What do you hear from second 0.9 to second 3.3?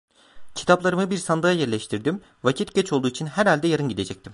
bir sandığa yerleştirdim, vakit geç olduğu için